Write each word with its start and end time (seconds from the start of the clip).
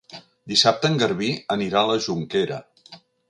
Dissabte 0.51 0.89
en 0.93 0.97
Garbí 1.03 1.29
anirà 1.57 1.83
a 1.85 1.91
la 1.91 1.99
Jonquera. 2.09 2.61